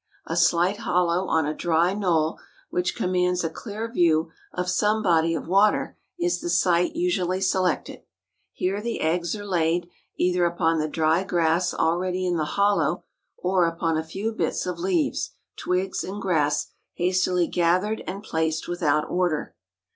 [0.25, 2.39] A slight hollow on a dry knoll,
[2.71, 8.01] which commands a clear view of some body of water, is the site usually selected.
[8.51, 13.03] Here the eggs are laid, either upon the dry grass already in the hollow
[13.37, 19.07] or upon a few bits of leaves, twigs and grass hastily gathered and placed without
[19.07, 19.53] order.